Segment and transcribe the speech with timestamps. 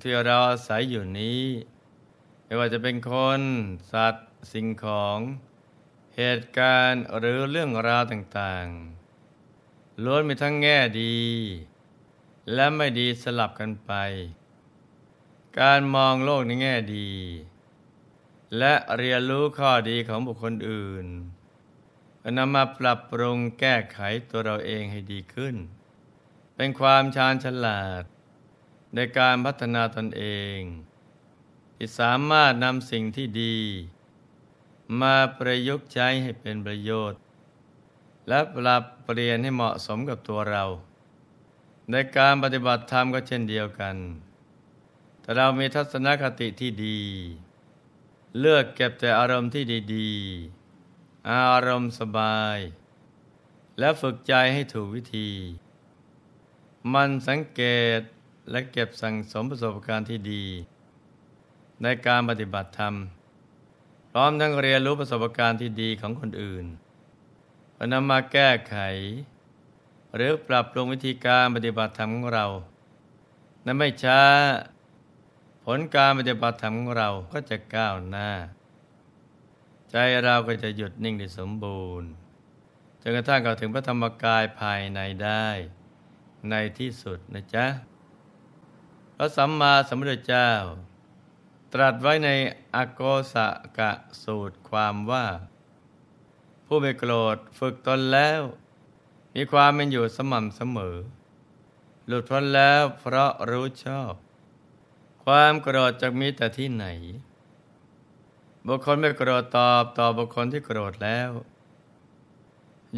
[0.00, 1.42] ที่เราอาศัยอยู่นี้
[2.44, 3.40] ไม่ว่าจะเป็นคน
[3.92, 5.18] สัตว์ สิ่งของ
[6.16, 11.18] เหตุการณ์หรือเรื่องราวต่างๆ ล้วนมีทั้งแง่ดี
[12.54, 13.92] และไม่ดีสลับกันไป
[15.60, 17.10] การมองโลกในแง่ดี
[18.58, 21.06] และเรียนรู้ข้อดีของบุคคลอื่น
[22.38, 23.98] นำมาปรับปรุงแก้ไข
[24.30, 25.54] ตัวเราเองให้ดีขึ้น
[26.56, 28.04] เป็นความชาญฉลาด
[28.96, 30.24] ในการพัฒนาตนเอ
[30.56, 30.58] ง
[31.76, 33.56] ที่สามารถนำสิ่งที่ดี
[35.00, 37.20] มาประยุกต์ใช้ให้เป็นประโยชน์
[38.28, 40.64] และปรับเปลี่ยนให้เหมาะสมกับตัวเรา
[41.90, 43.96] ในการปฏิบัติธรรมก็เช่นเดียวกัน
[45.22, 47.00] ถ้าเรามีทัศนคติที่ดี
[48.40, 52.58] เลือกเก็บแต่อารมณ์ที่ดีๆ อารมณ์สบาย
[53.78, 55.30] และฝึกใจให้ถูกวิธี
[56.92, 57.62] มันสังเก
[57.98, 58.00] ต
[58.50, 60.44] และเก็บสั่งสมประสบการณ์ที่ดี
[61.82, 62.94] ในการปฏิบัติธรรม
[64.10, 66.66] พร้อมทั้งเรียนรู้ประสบการณ์ที่ดีของคนอื่น
[67.92, 68.76] นำมาแก้ไข
[70.14, 72.46] หรือปรับปรุงวิธีการปฏิบัติธรรมของเรา
[73.64, 74.20] นั้นไม่ช้า
[75.64, 78.30] ผลการปฏิบัติธรรมของเราก็จะก้าวหน้า
[79.90, 82.08] ใจเราก็จะหยุดนิ่งได้สมบูรณ์
[83.02, 85.46] จนกระทั่งเข้าถึงพระธรรมกายภายในได้
[86.50, 87.66] ในที่สุดนะจ๊ะ
[89.18, 90.50] พระสัมมาสัมพุทธเจ้า
[91.72, 92.30] ตรัสไว้ใน
[92.74, 93.00] อโก
[93.32, 93.34] ส
[93.78, 95.26] กะสูตรความว่า
[96.66, 98.40] ผู้ไม่โกรธฝึกตนแล้ว
[99.34, 100.96] มีความเป็นอยู่สม่ำเสมอ
[102.06, 104.12] หลุดพ้นแล้วเพราะรู้ชอบ
[105.24, 106.86] ความโกรธจะมีแต่ที่ไหน
[108.66, 111.30] บุคคลไม่โกรธตอบต่อบุคคลที่โกรธแล้ว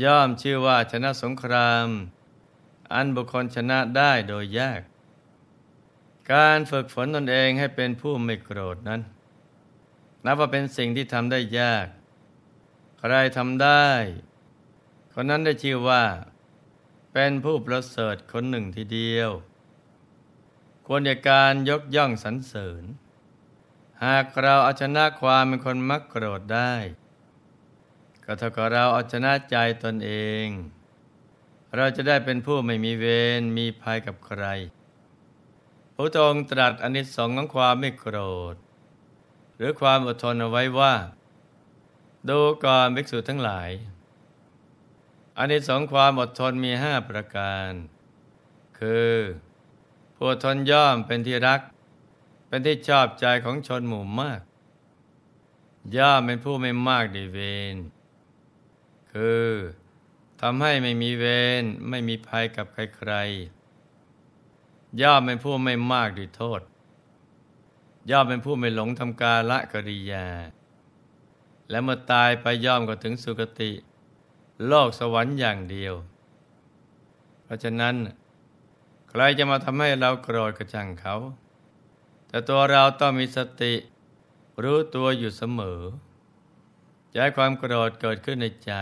[0.03, 1.89] ย่อมชื่อว่าชนะสงคราม
[2.93, 4.83] อันบุคคลชนะได้โดยยาก
[6.33, 9.01] การฝึกฝนตนเองให้เป็นผู้ไม่โกรธนั้น
[10.25, 11.87] นับว่าเป็นสิ่งที่ทำได้ยาก
[12.99, 13.89] ใครทำได้
[15.13, 16.05] คนนั้นได้ชื่อว่า
[17.13, 19.31] เป็นผู้ประเสริฐคนหนึ่งทีเดียว
[20.87, 22.85] ควรในการยกย่องสรรเสริญ
[24.05, 26.75] หากเราเอาชนะความเป็นคนมักโกรธได้
[28.25, 30.13] ก็เท่ากับเราเอาชนะใจตนเอ
[30.45, 30.47] ง
[31.77, 33.05] เราจะได้เป็นผู้ไม่มีเว
[33.41, 34.45] รมีภัยกับใคร
[36.01, 38.19] พระองค์ตรัสอนิสงส์ของความไม่โกร
[38.55, 38.57] ธ
[39.57, 40.95] หรือความอดทนเอาไว้ว่า
[42.29, 43.71] ดูก่อนภิกษุทั้งหลาย
[45.39, 47.71] อนิสงส์ความอดทนมีห้าประการ
[48.79, 49.15] คือ
[50.15, 51.61] ผู้อดทนย่อมเป็นที่รัก
[52.49, 54.41] เป็นที่ชอบใจของชนหมู่มาก
[55.97, 57.39] ย่อมเป็นผู้ไม่มากดีเว
[57.75, 57.77] ร
[59.13, 59.49] คือ
[60.41, 61.25] ทำให้ไม่มีเว
[61.63, 63.58] รไม่มีภัยกับใครๆ
[65.03, 66.61] ย่อมเป็นผู้ไม่มากด้วยโทษ
[68.11, 70.27] ย่อมเป็นผู้ไม่หลงทำกาละกริยา
[71.71, 73.71] และเมื่อตายไปย่อมก็ถึงสุคติ
[74.67, 75.95] โลกสวรรค์อย่างเดียว
[77.45, 77.95] เพราะฉะนั้น
[79.09, 81.17] ใครจะมาทำให้เราโกรธกระจังเขา
[82.29, 83.75] แต่ตัวเราต้องมีสติ
[84.63, 85.81] รู้ตัวอยู่เสมอ
[87.13, 88.73] จะให้ความโกรธเกิดขึ้นในใจ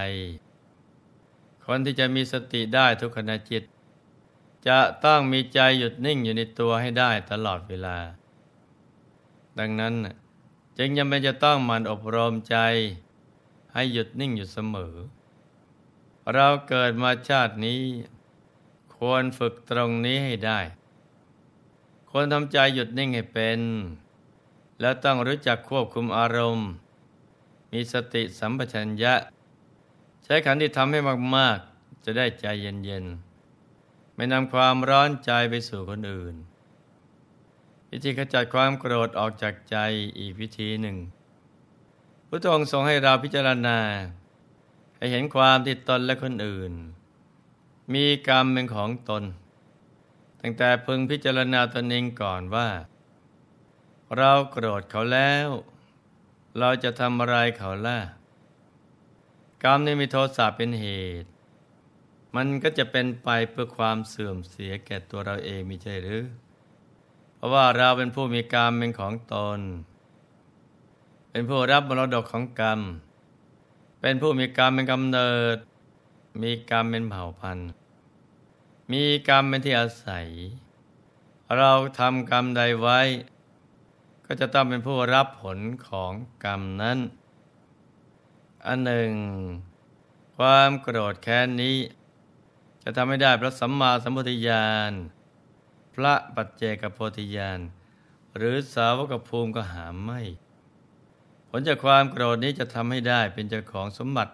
[1.65, 3.63] คนที่จะมีสติได้ทุกขณะจิต
[4.69, 7.97] จะต้องมีใจหยุดนิ่งอยู่ในตัวให้ได้ตลอดเวลา
[9.59, 9.95] ดังนั้น
[10.79, 12.57] จึงยังเป็นจะต้องมันอบรมใจ
[13.73, 14.95] ให้หยุดนิ่งอยู่เสมอ
[16.35, 17.81] เราเกิดมาชาตินี้
[18.97, 20.61] ควรฝึกตรงนี้ให้ได้
[22.11, 23.61] ควรทำใจหยุดนิ่งให้เป็น
[24.81, 26.69] แล้วต้องรู้จักควบคุมอารมณ์
[27.73, 29.15] มีสติสัมปชัญญะ
[30.25, 31.01] ใช้ขันที่ทำให้
[31.37, 33.26] มาก ๆ จะได้ใจเย็น ๆ
[34.17, 36.35] ไม่นำความร้อนใจไปสู่คนอื่น
[37.91, 39.77] วิธีขจัดความโกรธออกจากใจ
[40.19, 40.97] อีกวิธีหนึ่ง
[42.29, 43.79] พระองค์ทรงให้เราพิจารณา
[44.97, 46.73] ให้เห็นความที่ตนและคนอื่น
[47.95, 49.23] มีกรรมเป็นของตน
[50.41, 52.69] ตั้งแต่พึงพิจารณาตนเองก่อนว่า
[54.17, 55.49] เราโกรธเขาแล้ว
[56.59, 57.99] เราจะทำอะไรเขาล่ะ
[59.65, 60.87] กรรมนี้มีโทสะเป็นเห
[61.23, 61.29] ตุ
[62.37, 66.25] มันก็จะเป็นไปเพื่อความเสื่อมเสียแก่ตัวเราเองมิใช่หรือ
[67.35, 69.61] เพราะว่าเราเป็นผู้มีกรรมเป็นของตน
[71.31, 72.81] เป็นผู้รับมรดกของกรรม
[74.01, 75.57] เป็นผู้มีกรรมเป็นกำเนิด
[76.43, 77.69] มีกรรมเป็นเผ่าพันธุ์
[78.93, 80.27] มีกรรมเป็นที่อาศัย
[81.57, 83.01] เราทำกรรมใดไว้
[84.27, 86.13] ก็จะต้องเป็นผู้รับผลของ
[86.45, 86.99] กรรมนั้น
[88.67, 89.11] อันหนึ่ง
[90.37, 91.77] ความโกรธแค้นนี้
[92.89, 94.93] จะทำให้ได้พระสัมมาสัมพุทธญาณ
[95.95, 97.61] พระปัจเจกโพธิญาณ
[98.37, 100.21] หรือสาวกภูมิก็หาไม่
[101.49, 104.33] ผลจากความโกรธนี้จะทำให้ได้เป็นเจ้าของสมบัติ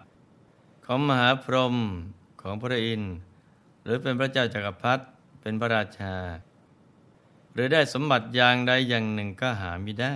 [0.85, 1.75] ของมหาพรหม
[2.41, 3.15] ของพระอินทร์
[3.83, 5.03] หรือเป็นพระเจ้าจากักรพรรดิ
[5.41, 6.15] เป็นพระราชา
[7.53, 10.15] หรือได้สมบัติอย่างใดอย่างหนึ่งก็หาไม่ได้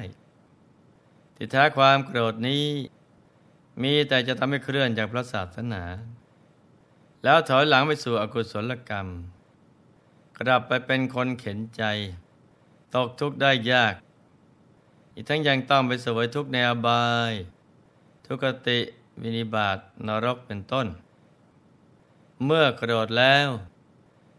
[1.37, 2.65] ทิฏฐาความโกรธนี้
[3.83, 5.83] มีแต่จะทำให้เคลื่อนจากพระศาสนา
[7.27, 9.07] แล้วถอยหลังไปสู่อกุศลกรรม
[10.37, 11.83] กลับไปเป็นคนเข็นใจ
[12.95, 13.93] ตกทุกข์ได้ยาก
[15.13, 17.33] อีกทั้งยังต้องไปสวยทุกข์ในอบาย
[18.25, 18.79] ทุกติ
[19.21, 19.77] วินิบาต
[20.07, 20.87] นรกเป็นต้น
[22.45, 23.49] เมื่อกระโดดแล้ว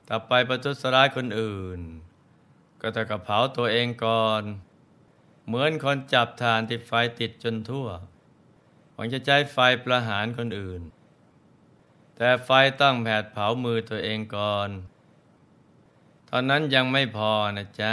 [0.08, 1.80] ต่อไปประทุษร้ายคนอื่น
[2.80, 4.42] ก็จะกระเผาตัวเองก่อน
[5.46, 7.86] เหมือนคนจับฐานที่ไฟติดจนทั่ว
[8.92, 10.82] หวังจะใช้ไฟประหารคนอื่น
[12.20, 12.50] แต่ไฟ
[12.80, 14.68] ต้องแผดเผามือตัวเองก่อน
[16.28, 17.92] ตอนนั้นยังไม่พอนะจ๊ะ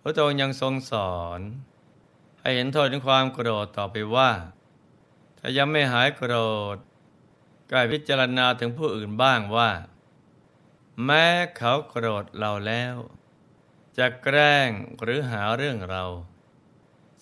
[0.00, 1.40] พระองค์ยังทรงสอน
[2.40, 4.30] ให้เห็นโทษของความโกรธต่อไปว่า
[5.38, 6.34] ถ้ายังไม่หายโกร
[6.74, 6.76] ธ
[7.70, 9.70] ก็พิจารณาถึงผู้อื่นบ้างว่า
[11.04, 11.26] แม้
[11.56, 12.94] เขาโกรธเราแล้ว
[13.98, 14.68] จะแกล้ง
[15.02, 16.04] หรือหาเรื่องเรา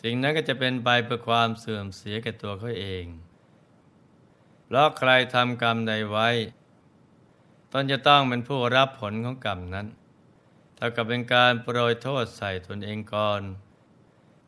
[0.00, 3.06] สิ่งนั้นก็จะเป็นไปเพื่อความเสื่อมเสียแก่ตัวเขาเอง
[4.72, 6.28] เพราะใครทำกรรมใดไว้
[7.72, 9.86] ตนจะต้องเป็นผู้รับผลของกรรมนั้น
[10.76, 13.42] เท่ากับเป็นการโปรยโทษใส่ตนเองก่อน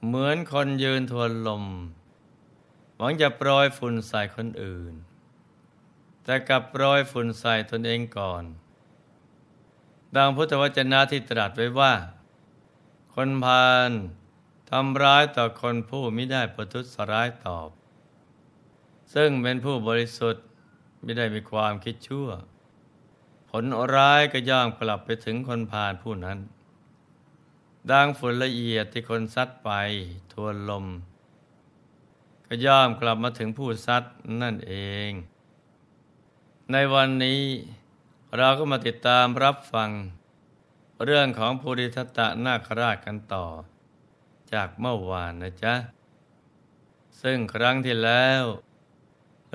[0.06, 1.64] เหมือนคนยืนทวนลม
[2.96, 4.94] หวังจะโปรยฝุ่นใส่คนอื่น
[6.24, 8.44] แต่กับโปรยฝุ่นใส่ตนเองก่อน
[10.16, 11.92] ดังพุทธวจนะที่ตรัสไว้ว่า
[13.14, 13.90] คนพาล
[14.70, 17.68] ทำร้ายต่อคนผู้ไม่ได้ประทุษร้ายตอบ
[19.14, 20.44] ซึ่งเป็นผู้บริสุทธิ์
[21.02, 22.28] ไม่ได้มีความคิดชั่ว
[23.50, 23.64] ผล
[23.94, 26.38] ร้ายก็ย่อมกลับไปถึงคนผ่านผู้นั้น
[27.90, 29.70] ดังฝุ่นละเอียดที่คนซัดไป
[30.32, 30.86] ทวนลม
[32.46, 34.02] ก็ย่อมกลับมาถึงผู้ซัด
[34.42, 34.74] นั่นเอ
[35.08, 35.10] ง
[36.72, 37.42] ในวันนี้
[38.36, 39.90] เราก็มาติดตามรับฟัง
[41.04, 43.46] เรื่องของภูริทัตะนาคราชกันต่อ
[44.52, 45.74] จากเมื่อวานนะจ๊ะ
[47.22, 48.42] ซึ่งครั้งที่แล้ว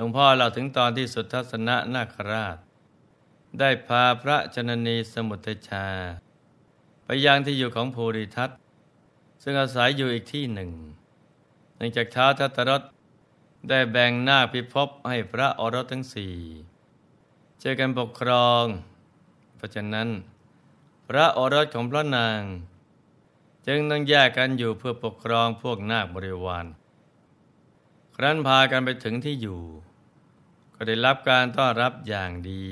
[0.00, 2.56] ลวงพ่อเราถึงตอนที่สุทัศนะนาคราช
[3.58, 5.86] ได้พาพระชนนีสมุทชา
[7.04, 8.50] ไปยังที่อยู่ของภูริทัต
[9.42, 10.70] ซึ่งอาศัยอยู่อีกที่หนึ่ง
[11.76, 12.82] เนื่องจากท้าทัตรส
[13.68, 16.36] ได้แบ่งหน้าพิภพให้พระอรสทั้งสี่
[17.60, 18.64] เจอกันปกครอง
[19.56, 20.08] เพราะฉะนั้น
[21.08, 22.40] พระอรสของพระนาง
[23.66, 26.66] จึงต้องแยกกันอยู่เพื่อปกครองพวกนาคบริวาร
[28.16, 29.62] ครั้นพากันไปถึงที่อยู่
[30.80, 32.66] ก็ได้รับการต้อนรับอย่างดี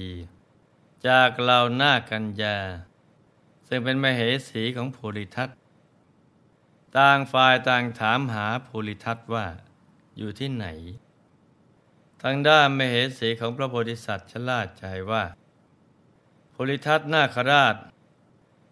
[1.06, 2.56] จากเหล่านากัญญา
[3.68, 5.48] ซึ่งเป็นมเหสีของภูริทัต
[6.98, 9.46] ต่างฝ่ายต่างถามหาภูริทัตว่า
[10.18, 10.66] อยู่ที่ไหน
[12.22, 15.24] ทางด้านมเหสีของพระโพธิสัตว์ชลาดใจว่า
[16.54, 17.76] ภูริทัตนาคราช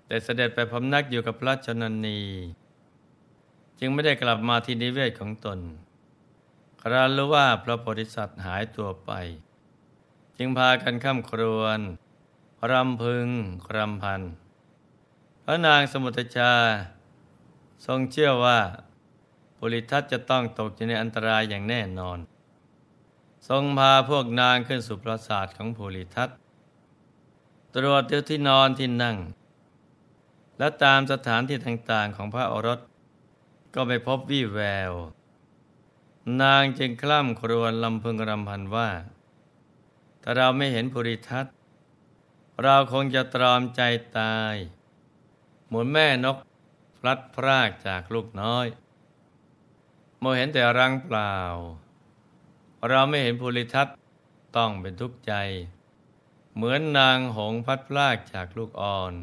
[0.07, 2.21] แต่เสด็จไปพำนักอยู่กับพระชนนี
[3.79, 5.59] จึงไม่ได้กลับมาที่นิเวศของตน
[6.87, 9.11] ครารู้ว่าพระโพธิสัตว์หายตัวไป
[10.37, 11.81] จึงพากันข้ามครวน
[12.71, 13.29] รำพึง
[13.75, 14.23] รำพัน
[15.45, 16.53] พระนางสมุทชา
[17.87, 18.59] ทรงเชื่อว่า
[19.59, 22.19] ปุริทัตจะต้องตกอยู่ในอันตรายอย่างแน่นอน
[23.49, 26.31] ทรงพาพวกนางขึ้นสู่ปราสาทของปุริทัต
[27.75, 29.17] ตรวจดูที่นอนที่นั่ง
[30.59, 32.81] และตามสถานที่ต่างๆของพระโอรส
[33.75, 34.61] ก็ไม่พบวี่แว
[34.93, 34.95] ว
[36.43, 38.91] นางจึงคล่ำครวญลำพึงรำพันว่า
[40.23, 41.47] ถ้าเราไม่เห็นปุริทัต
[42.63, 43.83] เราคงจะตรอมใจ
[44.19, 44.55] ตาย
[45.67, 46.37] เหมือนแม่นก
[46.99, 48.67] พลัดพรากจากลูกน้อย
[50.19, 51.37] โมเห็นแต่รังเปล่า
[52.89, 53.89] เราไม่เห็นภูริทัต
[54.57, 55.33] ต้องเป็นทุกข์ใจ
[56.55, 59.15] เหมือนนางหงพัดพลากจากลูกอ่อน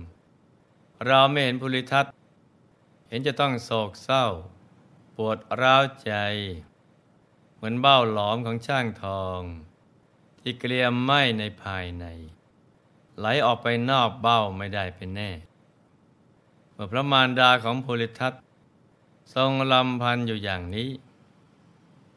[1.05, 2.05] เราไม่เห็นภูริทัต
[3.09, 4.25] เห็นจะต้องโศกเศร้า
[5.15, 6.13] ปวดร้าวใจ
[7.61, 9.41] เหมือนเบ้าหลอมของช่างทอง
[10.39, 12.05] ที่เกลียมไหมในภายใน
[13.17, 15.31] ไหลออกไปนอกเบ้าไม่ได้เป็นแน่
[16.73, 18.33] เมื่อพระมารดาของโพลิทัต
[19.33, 20.89] ทรงลำพันอยู่อย่างนี้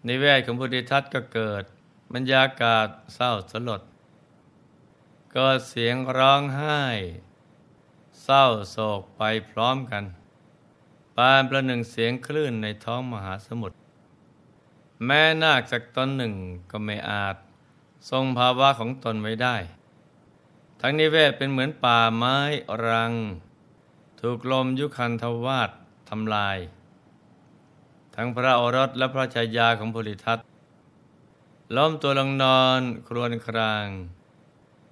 [0.05, 1.65] ในแวดของโพลิทัตก็เกิด
[2.13, 3.83] บรรยากาศเศร้าสลด
[5.35, 6.81] ก็เสียงร้องไห้
[8.23, 10.05] เศร้าโศกไปพร้อมกัน
[11.17, 13.77] ปานประหนึ่งเสียงคลื่นในท้องมหาสมุทร
[15.05, 16.35] แม้นาคสักตนหนึ่ง
[16.71, 17.37] ก็ไม่อาจ
[18.11, 19.57] ทรงภาวะของตนไว้ได้
[20.81, 22.39] ทั้งนิเวศเป็นเหมือนป่าไม้
[22.87, 23.13] รัง
[24.21, 25.71] ถูกลมยุคันทวาด
[26.09, 26.59] ทำลาย
[28.15, 30.39] ทั้งพระโอรสและพระชายาของโพลิทัต
[31.77, 33.87] ล้มตัวลงนอนครวญคราง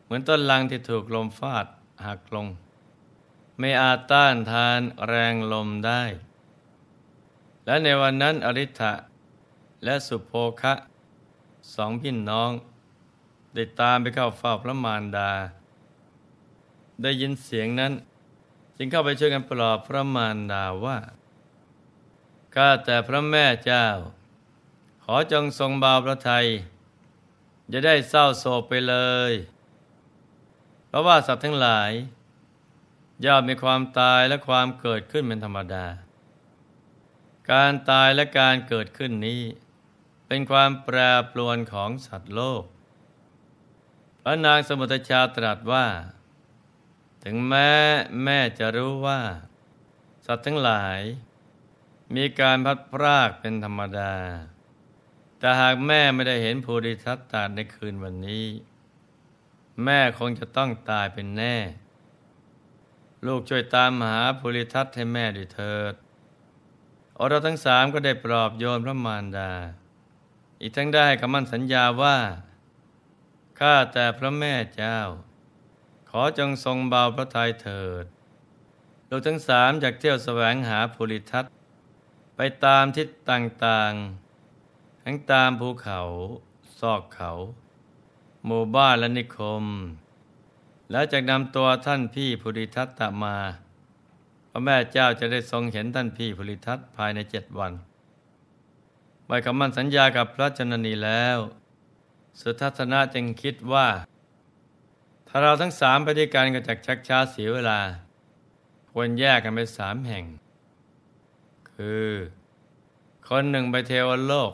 [0.04, 1.66] เหมือนต้นลังที่ถูกลมฟาด
[2.07, 2.47] หักลง
[3.59, 6.02] ไม่อาจต้านทานแรงลมได้
[7.66, 8.92] และในวันนั้นอริ t ะ
[9.85, 10.75] และสุโภคะ
[11.75, 12.51] สองพี่น้อง
[13.55, 15.31] ได้ตามไปเข้าเฝ้าพระมารดา
[17.03, 17.93] ได้ยินเสียงนั้น
[18.77, 20.99] จึงเข้าไปช่วยกันปลอบพระมารดาว่า
[22.55, 23.87] ข้าแต่พระแม่เจ้า
[25.05, 26.47] ขอจงทรงบาพระทัย
[27.73, 28.95] จะได้เศร้าโศกไปเล
[29.31, 29.33] ย
[30.87, 31.91] เพราะว่าสัตว์ทั้งหลาย
[33.25, 35.87] ย่อมมีความตายและความเกิดขึ้นเป็นธรรมดา
[37.53, 39.41] การตายและการเกิดขึ้นนี้
[40.35, 40.99] เป็นความแปร
[41.33, 42.65] ปรวนของสัตว์โลก
[44.23, 45.87] พระนางสมุทชาตรัสว่า
[47.25, 47.71] ถึงแม้
[48.25, 49.21] แม่จะรู้ว่า
[50.27, 51.01] สัตว์ทั้งหลาย
[52.15, 54.15] มีการพัดพรากเป็นธรรมดา
[55.39, 58.47] แต่หากแม่ไม่ได้เห็นภูริทัตตาในคืนวันนี้
[59.85, 61.57] แม่คงจะต้องตายเป็นแน่
[63.27, 65.95] ลูกช่วยตามหาภูริทัตให้แม่ด้วยเถิด
[67.19, 69.53] อราทั้งสามก็ได้ปลอบโยนพระมารดา
[70.62, 72.16] อีกทั้งได้คำมั่นสัญญาว่า
[73.59, 74.99] ข้าแต่พระแม่เจ้า
[76.11, 78.04] ขอจงทรงเบาพระทัยเถิด
[79.09, 81.45] ลูกทั้งสามจากเที่ยวแสวงหาภูริทัต
[82.37, 86.00] ไปตามทิศต่างๆ ทั้งตามภูเขา
[86.81, 87.31] ซอกเขา
[88.47, 89.64] หมู่บ้านและนิคม
[90.90, 93.37] แล้วจากนำตัวท่านพี่ภูริทัตตมา
[94.50, 97.73] พระแม่เจ้าจะได้ทรงเห็นท่านพี่ภูริทัตภายในเจ็ดวัน
[99.33, 101.39] ใบคำมั่นสัญญากับพระจนนีแล้ว
[102.41, 103.89] สุทัศนะจึงคิดว่า
[105.29, 107.81] ถ้าเราทั้งสามไปด้วยกันก็จะชักช้าเสียเวลา
[108.91, 110.25] ควรแยกกันไปสามแห่ง
[111.73, 112.09] คือ
[113.29, 114.53] คนหนึ่งไปเทวโลก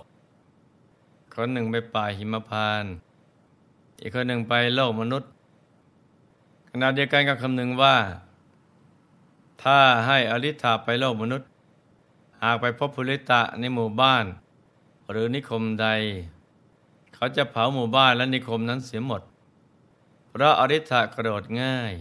[1.34, 2.84] คนหนึ่งไปป่าหิมพาน
[4.00, 5.30] อีกคนหนึ่งไปโลกมนุษย์
[6.70, 7.96] ขณะเดียวกันก็คำนึงว่า
[9.62, 11.48] ถ้าให้อริ t าไปโลกมนุษย์
[12.42, 14.26] หากไปพบภริตะในหมู่บ้าน
[15.10, 15.88] หรือนิคมใด
[17.14, 19.22] เขาจะเผาหมู่บ้านและนิคมนั้นเสียหมด
[20.28, 21.92] เพราะอริ t ากระโดดง่าย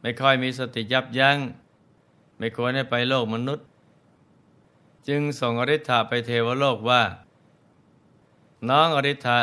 [0.00, 1.38] ไม่ค่อยมีสติยับยัง้ง
[2.38, 3.66] ไม่ควรให้ไปโลกมนุษย์
[5.08, 7.02] จึงส่งอริ t าไปเทวโลกว่า
[8.68, 9.38] น้องอริ t ะ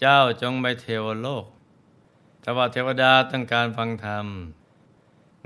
[0.00, 1.44] เจ้าจงไปเทวโลก
[2.40, 4.26] แต่ว่าเทวดาต้องการฟังธรรม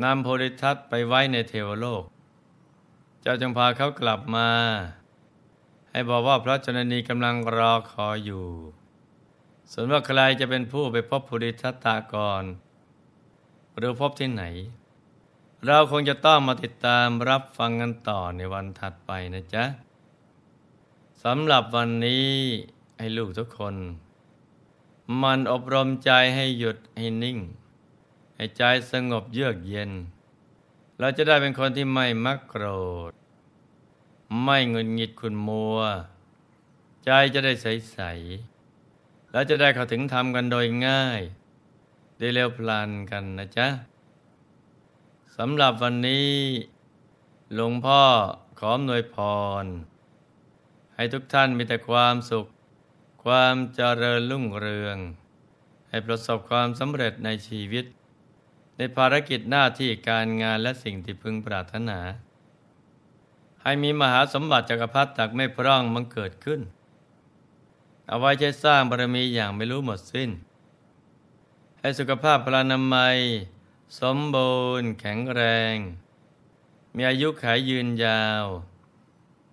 [0.03, 2.03] นำโพธิทัตไปไว้ในเทวโลก
[3.23, 4.49] เจ้าจงพาเขากลับมา
[5.91, 8.47] ให้บอกว่าพระจนนีกำลังรอคอยอยู่
[9.73, 12.45] ส่วนว่าใครจะเป็นผู้ไปพบโพธิทัตตาก่อน
[13.77, 14.45] หรือพบที่ไหน
[15.67, 19.65] เราคงจะต้องมาติดตามรับฟังกันต่อในวันถัดไปนะจ๊ะ
[21.25, 22.29] สำหรับวันนี้
[22.99, 23.75] ให้ลูกทุกคน
[25.23, 27.39] มันอบรมใจให้หยุดให้นิ่ง
[28.37, 29.91] ให้ใจสงบเยือกเย็น
[30.99, 32.65] เราจะได้เป็นคนที่ไม่มักโกร
[33.11, 33.13] ธ
[34.43, 35.79] ไม่เงินงิดขุนมัว
[37.05, 37.99] ใจจะได้ใส
[38.67, 41.21] ๆ แล้วจะได้เข้าถึงธรรมกันโดยง่าย
[42.19, 43.69] ได้เร็วพลันกันนะจ๊ะ
[45.37, 46.31] สำหรับวันนี้
[47.55, 48.03] หลวงพ่อ
[48.59, 49.17] ขออำนวยพ
[49.63, 49.65] ร
[50.95, 52.47] ให้ทุกท่านมีแต่ความสุข
[53.25, 54.97] ความเจริญรุ่งเรือง
[55.89, 57.85] ให้ประสบความสำเร็จในชีวิต
[58.77, 61.99] ในภารกิจหน้าที่การงานและสิ่งที่พึงปรารถนา
[63.63, 66.61] ให้มีมหาสมบัติจักรพรรดิตักไม่พร่องมันเกิดขึ้น
[68.07, 70.31] เอาไว้ใช้สร้างบารมีอย่างไม่รู้หมดสิ้น
[71.81, 73.19] ให้สุขภาพพลานามัย
[74.01, 75.43] สมบูรณ์แข็งแร
[75.75, 75.77] ง
[76.95, 78.45] มีอายุขายยืนยาว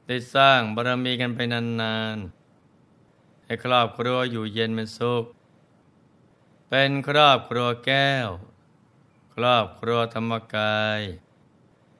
[0.08, 5.26] ได้สร้างบารมีกันไปนานๆ ให้ครอบครัวอยู่เย็นเป็นสุข
[6.70, 8.30] เป็นครอบครัวแก้ว
[9.36, 11.02] ครอบครัวธรรมกาย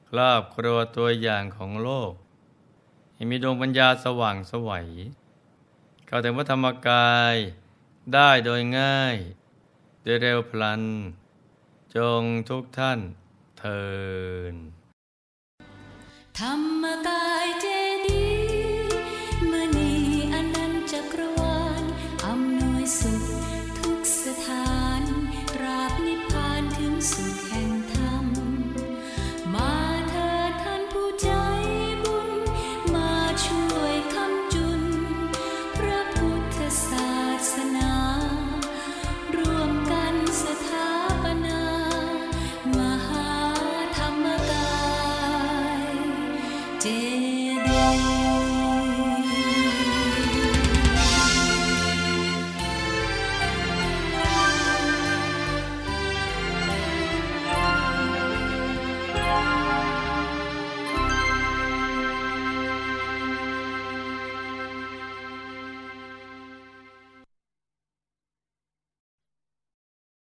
[0.08, 2.12] ครอบครัวตัวอย่างของโลก
[3.30, 4.88] มีดวงปัญญาสว่างสวัย
[6.06, 7.36] เข้าถึงพระธรรมกาย
[8.14, 9.16] ได้โดยง่าย
[10.02, 10.82] โดยเร็วพลัน
[11.96, 12.98] จงทุกท่าน
[13.58, 13.84] เทิ
[14.52, 14.54] น
[16.38, 17.46] ธรรมกาย